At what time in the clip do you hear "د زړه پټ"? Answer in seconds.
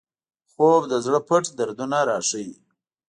0.91-1.43